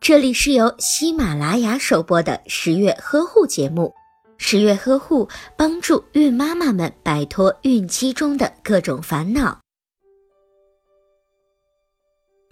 [0.00, 3.94] 这里是由喜马拉雅首播的十月呵护节目。
[4.36, 9.60] 十月呵护帮助孕妈妈们摆脱孕期中的各种烦恼。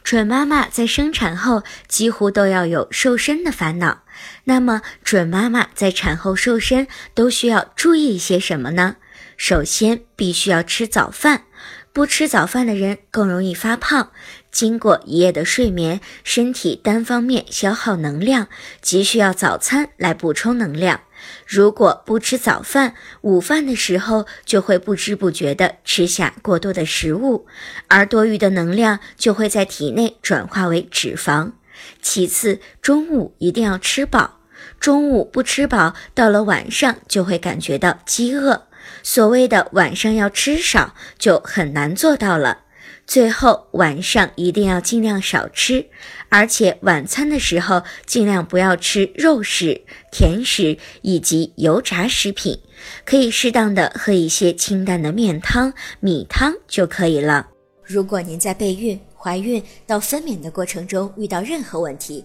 [0.03, 4.03] 准妈妈在生产后几乎都要有瘦身的烦恼，
[4.45, 8.97] 那么准妈妈在产后瘦身都需要注意一些什么呢？
[9.37, 11.45] 首先，必须要吃早饭。
[11.93, 14.11] 不吃早饭的人更容易发胖。
[14.51, 18.49] 经过一夜的睡眠，身体单方面消耗能量，
[18.80, 21.01] 急需要早餐来补充能量。
[21.47, 27.47] 如果不吃早饭，午饭的时候就会不知不觉地吃下过多的食物，
[27.89, 31.52] 而多余的能量就会在体内转化为脂肪。
[32.01, 34.38] 其次，中午一定要吃饱。
[34.79, 38.69] 中午不吃饱，到了晚上就会感觉到饥饿。
[39.03, 42.59] 所谓的晚上要吃少，就很难做到了。
[43.05, 45.87] 最后，晚上一定要尽量少吃，
[46.29, 52.59] 而且晚餐的时候尽量不要吃肉食、甜食以及油炸食品，
[53.05, 57.49] 可以适当的喝一些清淡的面汤、米汤就可以了。
[57.85, 62.24] 如果您在备孕、怀孕到分娩的过程中遇到任何问题，